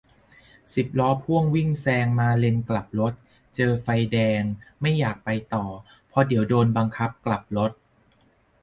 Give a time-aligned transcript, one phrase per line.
[0.75, 3.13] สิบล้อพ่วงวิ่งแซงมาเลนกลับรถ
[3.55, 4.41] เจอไฟแดง
[4.81, 5.65] ไม่อยากไปต่อ
[6.07, 7.71] เพราะเดี๋ยวโดนบังคับกลับรถ